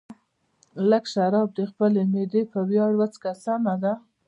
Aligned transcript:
لږ 0.89 1.03
شراب 1.13 1.49
د 1.57 1.59
خپلې 1.71 2.01
معدې 2.11 2.43
په 2.51 2.59
ویاړ 2.69 2.91
وڅښه، 2.99 3.31
سمه 3.43 3.75
ده. 3.83 3.93